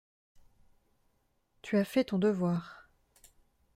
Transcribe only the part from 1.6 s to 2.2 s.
Tu as fait ton